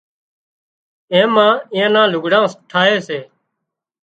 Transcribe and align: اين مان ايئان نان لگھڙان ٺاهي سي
اين 1.13 1.25
مان 1.35 1.51
ايئان 1.73 1.91
نان 1.93 2.07
لگھڙان 2.13 2.43
ٺاهي 2.69 2.97
سي 3.07 3.19